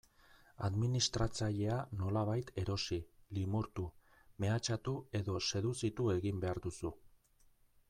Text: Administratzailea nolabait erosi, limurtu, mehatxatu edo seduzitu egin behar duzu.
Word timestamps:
Administratzailea 0.67 1.75
nolabait 1.99 2.49
erosi, 2.63 2.99
limurtu, 3.39 3.87
mehatxatu 4.47 4.97
edo 5.23 5.39
seduzitu 5.51 6.11
egin 6.17 6.43
behar 6.47 6.65
duzu. 6.69 6.95